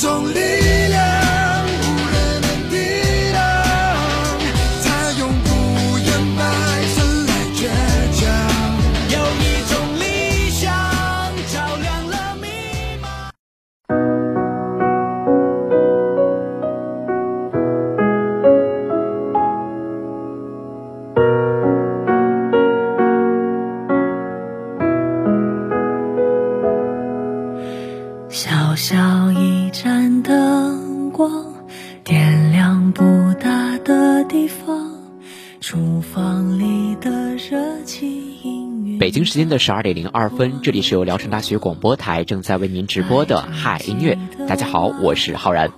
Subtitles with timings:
[0.00, 0.59] 种力
[39.30, 44.18] 时间的十二点零二分，这里是由聊城大学广播台正在为您直播的嗨音乐。
[44.48, 45.70] 大家好，我是浩然。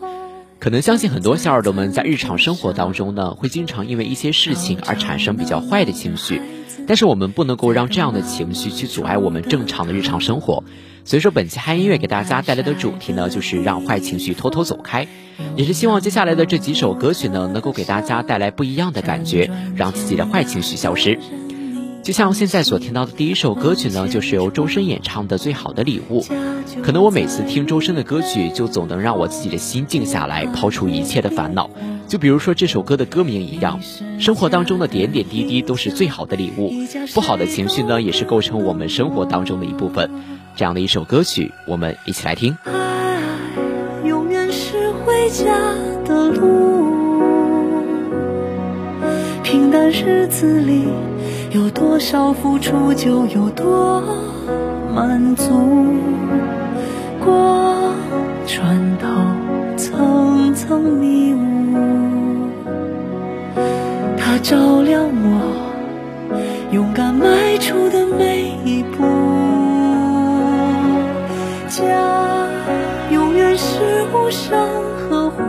[0.59, 6.41] 可能相信很多小耳朵们在日常生活当中呢，会经常因为一些事情而产生比较坏的情绪，
[6.87, 10.65] 但是我们不能够让这样的情绪去阻碍我们正常的日常生活。
[11.05, 15.07] 所以说，本期嗨音乐给大家带来的主题呢，就是让坏情绪偷偷走开，
[15.57, 21.19] 也是希望接下来的这几首歌曲呢，能够给大家带来不一样的感觉，让自己的坏情绪消失。
[22.03, 26.21] 就像现在所听到的第一首歌曲呢，就是由周深演唱的《最好的礼物》。
[26.83, 31.71] 可能我每次听周深的歌曲，就总能让我自己的心静下来，抛除一切的烦恼。
[32.09, 33.81] 就比如说这首歌的歌名一样，
[34.19, 36.73] 生活当中的点点滴滴都是最好的礼物，
[37.15, 40.11] 不好的情绪呢，也是构成我们生活当中的一部分。
[40.57, 42.59] 这样的一首歌曲，我们一起来听。
[42.65, 43.21] 爱
[44.05, 45.45] 永远是回家
[46.05, 46.93] 的路，
[49.45, 50.87] 平淡日子里。
[51.55, 54.03] 有多少付出，就有多
[54.95, 55.45] 满足。
[57.23, 57.93] 过
[58.47, 59.07] 穿透
[59.77, 62.49] 层层迷雾，
[64.17, 65.55] 它照亮我
[66.71, 69.05] 勇敢迈出的每一步。
[71.69, 71.85] 家
[73.11, 73.79] 永远是
[74.15, 74.59] 无声
[75.11, 75.43] 呵护，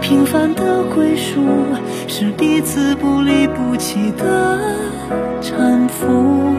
[0.00, 1.40] 平凡的归属。
[2.18, 4.58] 是彼此不离不弃的
[5.42, 6.56] 搀扶，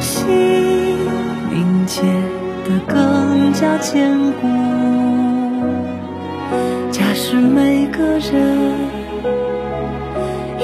[0.00, 0.26] 心
[1.50, 2.00] 凝结
[2.64, 4.48] 的更加坚固。
[6.90, 8.72] 家是每个人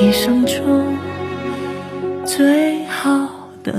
[0.00, 0.96] 一生中
[2.24, 3.28] 最好
[3.62, 3.70] 的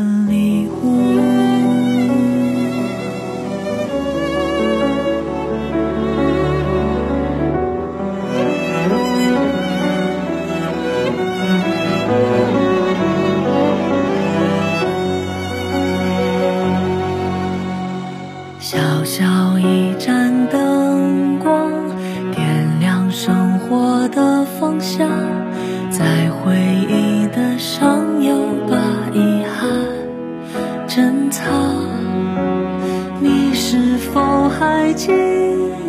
[33.97, 35.13] 是否还记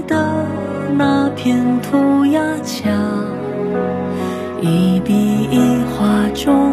[0.06, 0.46] 得
[0.96, 2.88] 那片涂鸦墙，
[4.60, 5.12] 一笔
[5.50, 6.72] 一画中，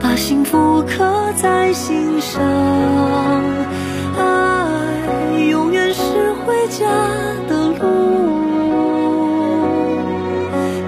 [0.00, 2.40] 把幸福刻在心上？
[4.16, 6.02] 爱永远是
[6.46, 6.86] 回家
[7.48, 7.88] 的路。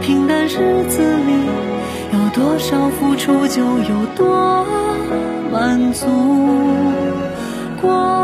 [0.00, 1.32] 平淡日子里，
[2.12, 4.64] 有多少付出就有多
[5.50, 6.06] 满足。
[7.80, 8.21] 光。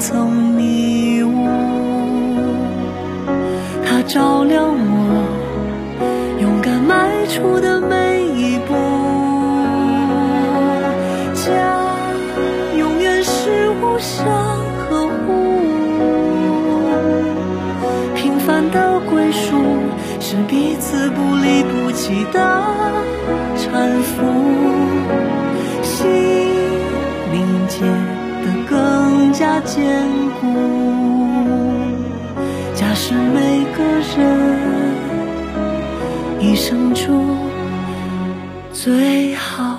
[0.00, 1.46] 曾迷雾，
[3.84, 5.26] 它照亮我
[6.40, 8.72] 勇敢迈出的每一步。
[11.34, 11.50] 家，
[12.78, 14.26] 永远是无声
[14.88, 15.28] 呵护，
[18.14, 19.54] 平凡的归属
[20.18, 22.59] 是彼此不离不弃的。
[29.64, 29.84] 坚
[30.40, 30.46] 固
[32.74, 33.82] 家是每个
[34.16, 34.18] 人
[36.40, 37.36] 一生中
[38.72, 39.69] 最好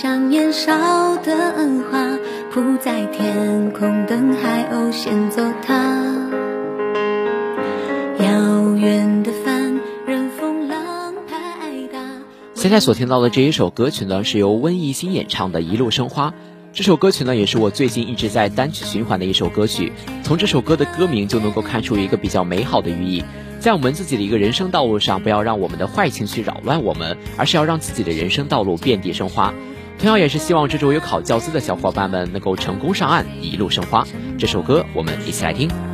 [0.00, 0.72] 像年少
[1.18, 1.52] 的
[1.90, 2.18] 花，
[2.50, 5.74] 铺在天空等海鸥衔走它。
[8.18, 11.98] 遥远的帆，任风浪拍打。
[12.54, 16.30] 现在所听到的这一首歌曲呢，是由温艺兴演唱的《一路生花》。
[16.72, 19.92] 这首歌曲呢，也是我最近一直在单曲循环的一首歌曲。
[20.22, 23.22] 从这首歌的歌名就能够看出一个比较美好的寓意，
[23.58, 29.52] 在我们自己的一个人生道路上，不要让我们的坏情绪扰乱我们，而是要让自己的人生道路遍地生花。
[30.00, 34.02] 同样也是希望这周有考教资的小伙伴们能够成功上岸，一路生花。
[34.38, 35.89] 这首歌我们一起来听。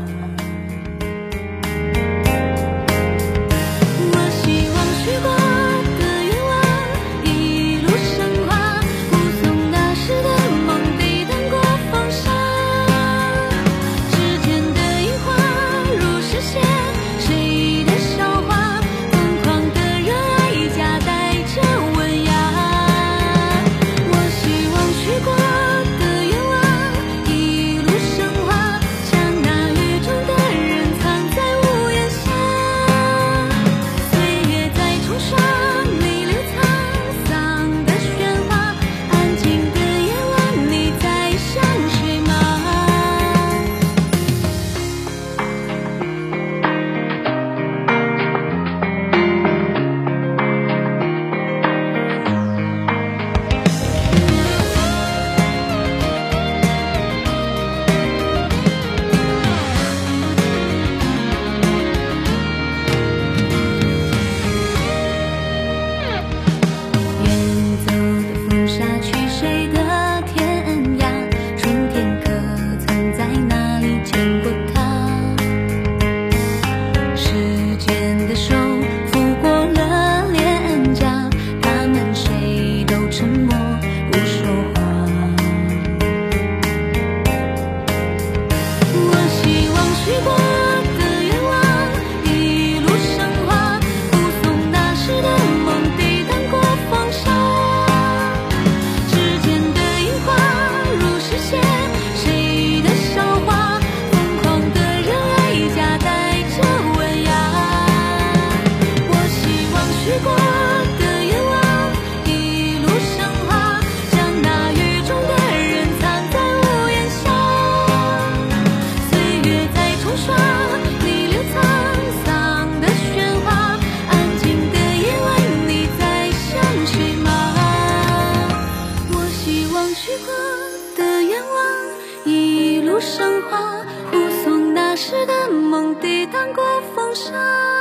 [137.16, 137.75] 伤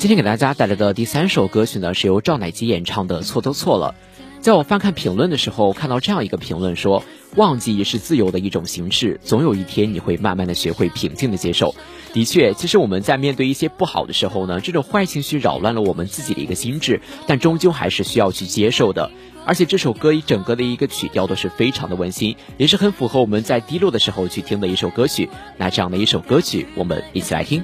[0.00, 3.94] 今天给大家带来的第三首歌曲呢，是由赵乃基演唱的《错都错了》。
[4.42, 7.04] 在我翻看评论的时候，看到这样一个评论说
[7.36, 11.74] ：“忘记也是自由的一种形式，总有一天你会慢慢的学会平静的接受。”
[12.14, 19.10] 的确，其实我们在面对一些不好的时候呢，这种坏情绪扰乱了我们自己的一个心智，但终究还是需要去接受的。
[19.44, 25.28] 而且这首歌一整个的一个曲调都是非常的温馨，也是很符合我们在低落的时候去听的一首歌曲。
[25.58, 27.62] 那这样的一首歌曲，我们一起来听。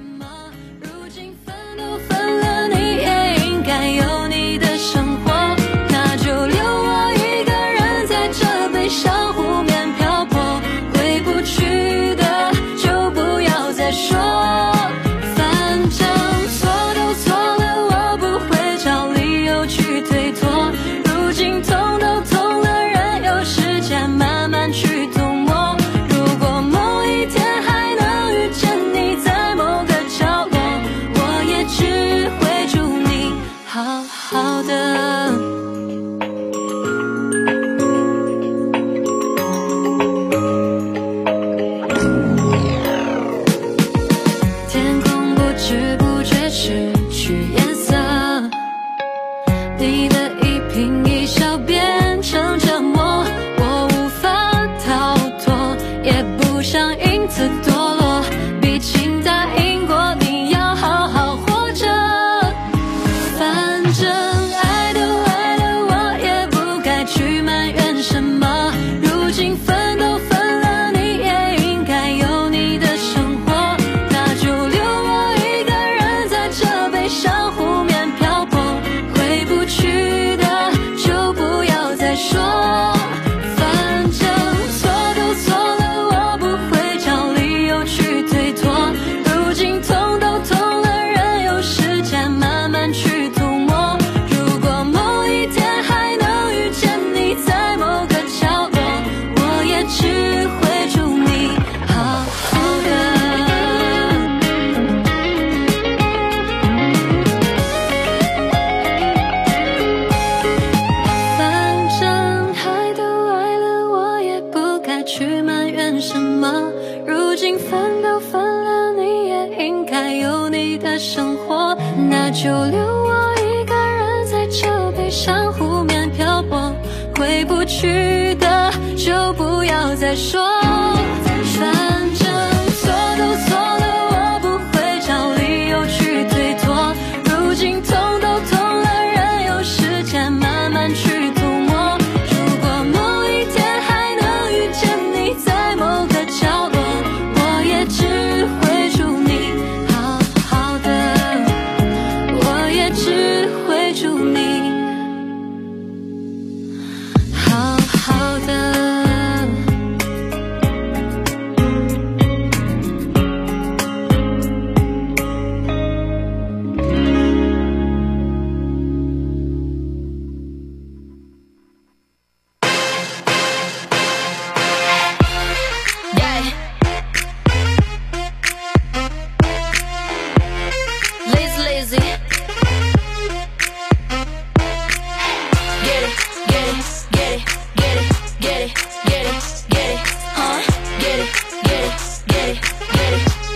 [82.17, 82.66] 说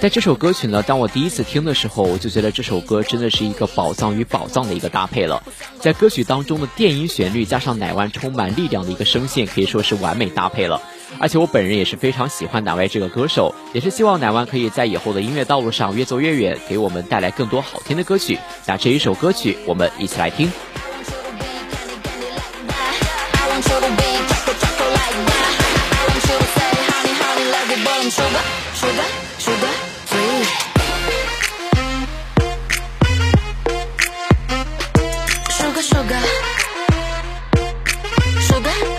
[0.00, 5.42] 在这首歌曲呢，当我第一次听的时候，我就觉得这首歌真的是一个宝藏与宝藏的一个搭配了。
[5.80, 10.80] 在歌曲当中的电音旋律加上乃万充满力量的一个声线，可以说是完美搭配了。
[11.18, 18.38] 而且我本人也是非常喜欢乃万这个歌手，也是希望乃万可以在以后的音乐道路上越走越远，给我们带来更多好听的歌曲。
[18.66, 20.48] 那这一首歌曲，我们一起来听。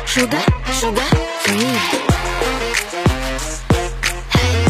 [0.09, 0.41] Sugar,
[0.73, 1.09] sugar, sugar
[1.43, 1.77] free.
[4.33, 4.65] Hey,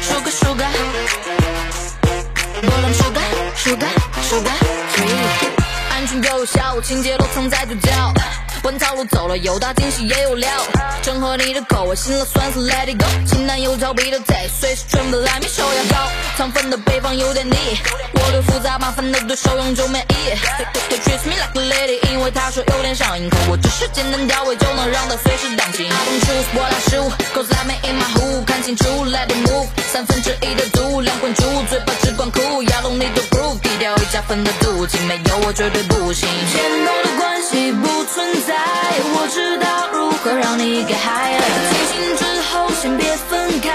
[0.00, 0.72] sugar, sugar,
[2.62, 4.58] boom, sugar, sugar, sugar
[4.92, 5.26] free.
[5.90, 8.12] 安全有效，情节楼层在嘴角。
[8.78, 10.50] 套路走了，有大惊喜也有料，
[11.02, 17.56] 正合你的口味，辛辣酸涩 Let it go，清淡又俏皮的 taste，随时准备来米手牙膏，糖分的配方有点腻，
[18.14, 20.14] 我对复杂麻烦的对手用就免疫。
[20.90, 25.86] They treat me like a lady，因为他说有点上瘾，可我只是简单调味就能让他随时当心。
[25.86, 36.28] I don't choose 我来失误，Cause I'm in my hood 看清楚 Let it move，三分之一的度，两混珠，嘴巴只管哭，压拢你的 groove，低调一加分的毒气，没有我绝对不行。
[36.52, 38.65] 牵动的关系不存在。
[39.14, 41.40] 我知道如何让你 get higher。
[41.70, 43.70] 清醒之后先别分开，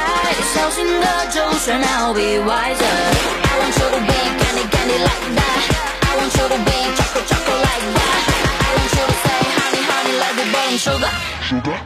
[0.53, 2.95] 小心的周旋，I'll be wiser。
[3.43, 5.61] I want you to be candy candy like that。
[6.01, 8.23] I want you to be chocolate chocolate like that。
[8.59, 11.11] I want you to say honey honey like a burn sugar
[11.47, 11.80] sugar sugar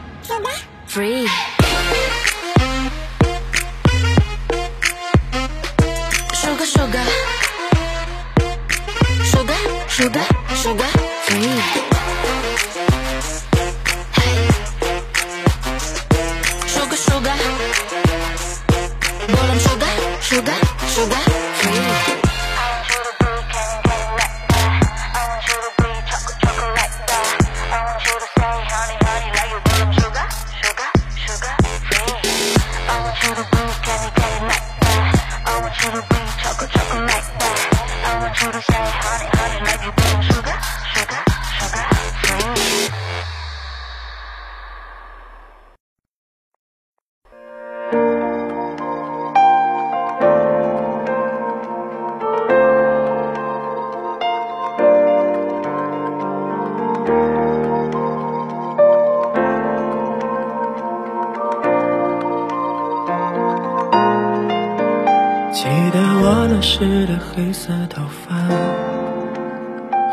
[67.46, 68.34] 黑色头发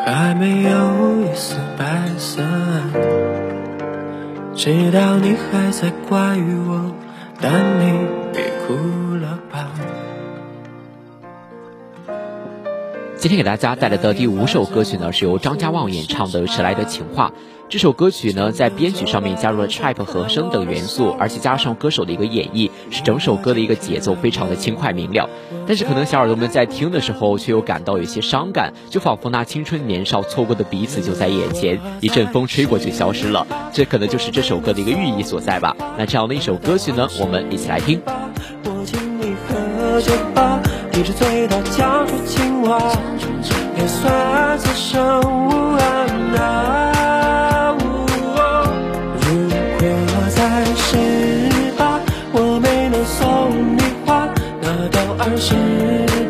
[0.06, 2.44] 还没有一丝白色，
[4.54, 6.38] 知道你还在怪
[6.68, 6.94] 我，
[7.42, 9.68] 但你别哭了吧。
[13.18, 17.30] 今天给大家带来的第五首歌曲呢，是由张家旺演唱的《迟来的情话》。
[17.68, 25.28] 这首歌曲呢，在编曲上面加入了 trap 和声等元素，而且加上歌手的一个演绎，是整首歌的一个节奏非常的轻快明了。
[25.66, 33.48] 但是可能小耳朵们在听的时候，却又感到有些伤感，就仿佛那青春年少错过的彼此就在眼前，一阵风吹过就消失了。
[33.72, 35.76] 这可能就是这首歌的一个寓意所在吧。
[35.98, 38.02] 那这样的一首歌曲呢，我们一起来听。
[38.66, 39.36] 我请你
[40.02, 40.60] 酒吧，
[40.94, 42.78] 一直醉到讲出情话，
[43.78, 46.83] 也算此生无憾
[55.38, 55.56] 十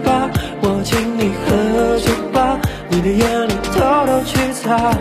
[0.04, 0.30] 八，
[0.62, 4.92] 我请你喝酒吧，你的眼泪偷偷去擦，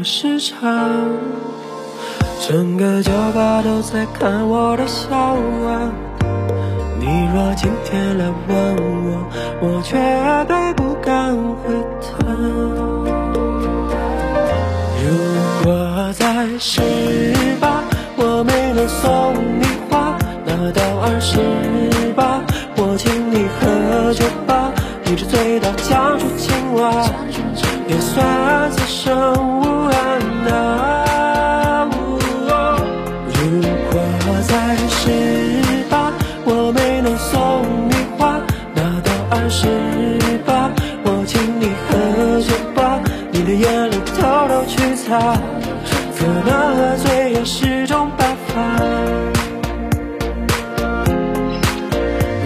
[0.00, 0.56] 了时差，
[2.48, 5.92] 整个酒吧都在看我的笑话。
[6.98, 9.28] 你若今天来问我，
[9.60, 9.98] 我绝
[10.48, 12.24] 对不敢回答。
[15.04, 16.80] 如果在十
[17.60, 17.82] 八，
[18.16, 21.38] 我没能送你花，那到二十
[22.16, 22.40] 八，
[22.76, 24.72] 我请你喝酒吧，
[25.04, 27.04] 一直醉到讲出情话，
[27.86, 29.59] 也算此生
[47.40, 48.60] 也是种办法。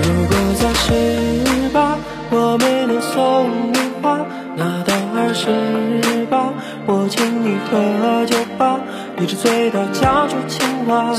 [0.00, 1.98] 如果在十八，
[2.30, 6.52] 我没能送你花，那到二十八，
[6.87, 8.78] 我请你喝酒吧，
[9.18, 11.12] 一直醉到讲出情话，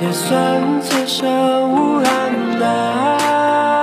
[0.00, 2.08] 也算此生无憾
[2.62, 3.75] 啊。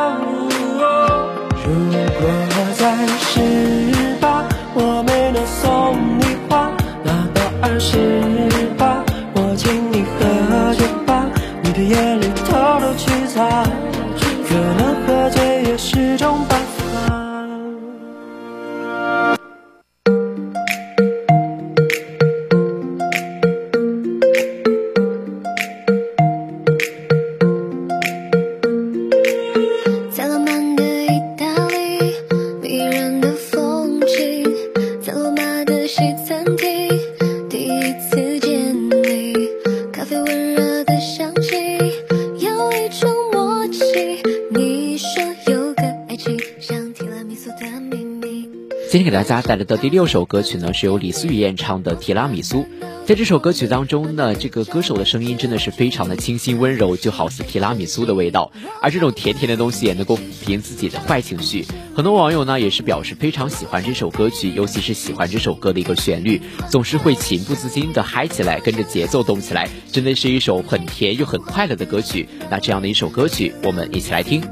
[48.93, 52.59] 今天给大家带来的第六首歌曲呢，是由李思雨演唱的《提拉米苏》。
[53.07, 58.51] 在这首歌曲当中呢，这个歌手的声音真的是非常的清新温柔，就好似提拉米苏的味道。
[58.83, 61.65] 而这种甜甜的东西也能够抚平自己的坏情绪。
[61.95, 72.29] 很多网友呢也是表示非常喜欢这首歌曲，尤其是喜欢这首歌的一个旋律，总是会情不自禁的嗨起来，跟着节奏动起来，真的是一首很甜又很快乐的歌曲。
[72.51, 74.43] 那这样的一首歌曲，我们一起来听。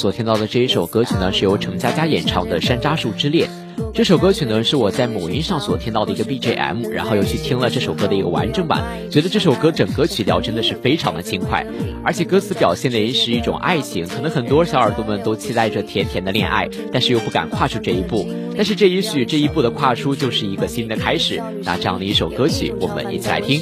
[0.00, 3.46] 所听到的这一首歌曲呢，是由程佳佳演唱的《山楂树之恋》。
[3.92, 11.66] 这首歌曲呢，是我在某音上所听到的一个 BGM，然后又去听了这首歌的一个完整版，觉得这首歌整个曲调真的是非常的轻快，
[12.02, 14.08] 而且歌词表现的也是一种爱情。
[14.08, 18.26] 可能很多小耳朵们都期待着甜甜的恋爱，但是又不敢跨出这一步。
[18.56, 21.42] 但是这也许这一步的跨出就是一个新的开始。
[21.62, 23.60] 那这样的一首歌曲，我们一起来听。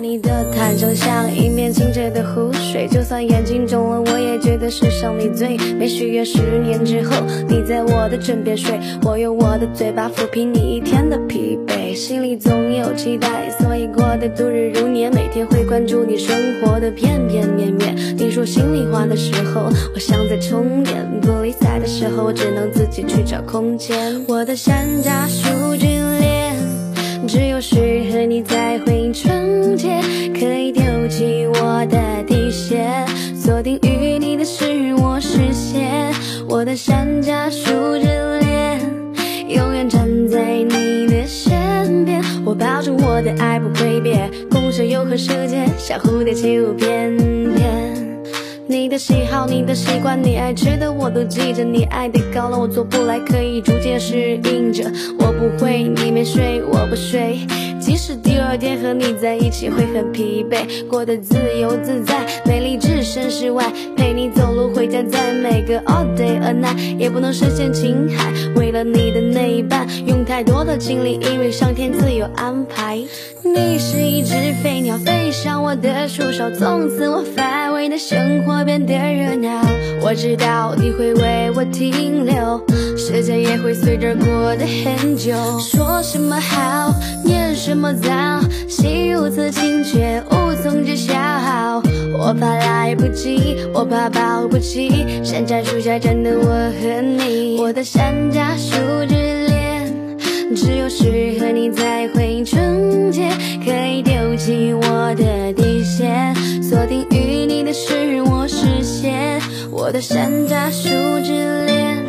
[0.00, 5.86] 你的坦诚像一面清澈的湖水，就算眼睛肿了，我也觉得世上你最美。
[5.86, 7.14] 许愿十年之后，
[7.48, 11.94] 你在我的枕边睡，我用我的嘴巴抚平你一天的疲惫。
[11.94, 15.12] 心里总有期待，所以过得度日如年。
[15.12, 17.94] 每天会关注你生活的片片面面。
[18.16, 24.24] 你说心里话的时候，我像在充电；不理睬的时候，我只能自己去找空间。
[24.28, 26.39] 我的山楂树之恋，
[27.26, 27.76] 只有适
[28.10, 30.00] 合你才会纯洁，
[30.38, 33.06] 可以丢弃我的底线，
[33.36, 36.12] 锁定于你的是我视线。
[36.48, 38.80] 我的山楂树之恋，
[39.48, 47.16] 永远站在你的身边，我保证我的爱不会变，共享永恒时间，像蝴蝶起舞翩
[47.54, 47.99] 翩。
[48.70, 51.64] 你的喜好，你的习惯，你爱吃的我都记着。
[51.64, 54.84] 你爱的高了，我做不来，可以逐渐适应着。
[55.18, 57.40] 我不会，你没睡，我不睡。
[57.80, 68.32] 即使第二天和你在一起会很疲惫，过得自由自在，美丽置身事外，陪你走路回家，在每个 all day a night，也不能实现情海。
[68.54, 73.02] 为了你的那一半，用太多的精力，因为上天自有安排。
[73.42, 79.62] 你是一只飞鸟，飞上我的树梢，从此我乏味的生活变得热闹。
[80.02, 82.60] 我知道你会为我停留，
[82.96, 85.32] 时间也会随着过得很久。
[85.58, 88.10] 说什么好，念什么糟，
[88.68, 91.14] 心如此清却无从知晓。
[92.18, 98.76] 我怕来不及，我怕保不齐，山楂树下站的我和你，我的山楂树
[99.06, 99.14] 之
[99.46, 99.69] 恋，
[100.54, 103.30] 只有适合你才会纯洁，
[103.64, 110.88] 可以丢弃我的底线，锁定于你的是我视线，我的山楂树
[111.22, 112.04] 之恋，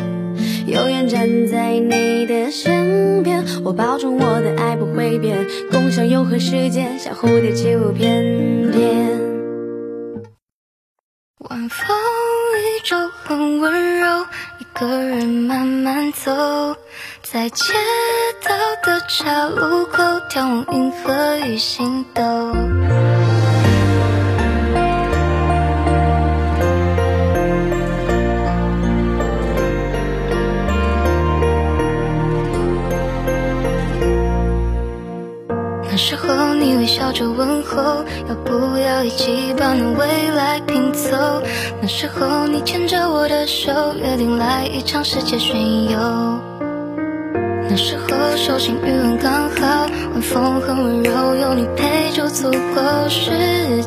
[0.66, 9.20] 永远站在你的身边，我保证我的爱不会变，共享永恒时间，像蝴蝶起舞翩翩。
[11.38, 11.96] 晚风
[12.56, 14.06] 依旧很温柔，
[14.58, 16.32] 一个人慢慢走，
[17.32, 17.72] 在街
[18.46, 22.22] 道的岔路口眺望银河与星斗。
[35.84, 41.42] 那时候你微笑着问候，要不要一起把那未来拼凑？
[41.80, 45.98] 那时候你牵着我的手，约定来一场世界巡游。
[47.72, 53.08] 那时候手心余温刚好，晚风很温柔，有你陪就足够。
[53.08, 53.30] 时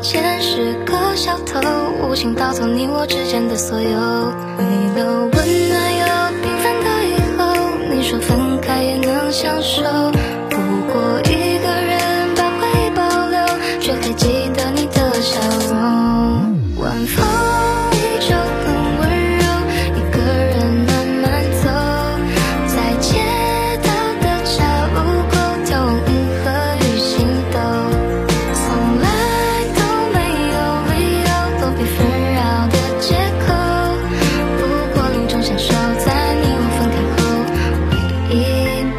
[0.01, 1.61] 间是个小偷，
[2.01, 3.87] 无情盗走你我之间的所有。
[4.57, 6.03] 为了温暖又
[6.41, 7.45] 平凡的以后，
[7.93, 9.83] 你说分开也能相守。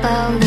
[0.06, 0.46] 保留。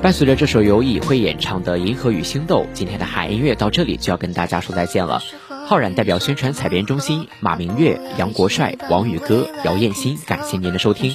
[0.00, 5.22] 伴随着这首由尹慧演唱的《银河与星斗》，今天的海音乐到这里就要跟大家说再见了。
[5.66, 11.14] 浩然代表宣传采编中心，马明月、杨国帅、王宇哥、姚艳欣，感谢您的收听。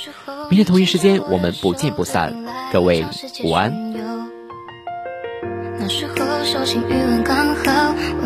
[0.49, 2.36] 明天同一时间我们不见不散，
[2.71, 3.06] 各位
[3.43, 3.89] 午安。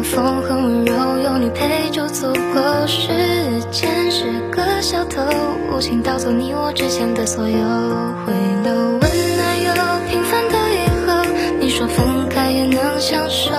[0.03, 2.87] 风很温柔，有你陪就足够。
[2.87, 3.07] 时
[3.71, 5.21] 间是个小偷，
[5.71, 7.57] 无情盗走你我之间的所有。
[7.57, 9.73] 为了温暖又
[10.09, 11.23] 平凡的以后，
[11.59, 13.51] 你说分开也能相守。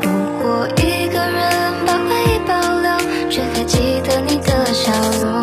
[0.00, 0.08] 不
[0.42, 5.35] 过一个人把回忆保留，却还记得你的笑容。